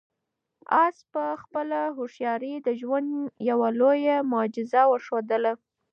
آس 0.83 0.97
په 1.11 1.23
خپله 1.41 1.79
هوښیارۍ 1.97 2.53
د 2.67 2.67
ژوند 2.79 3.09
یوه 3.49 3.69
لویه 3.79 4.17
معجزه 4.31 4.81
وښودله. 4.87 5.53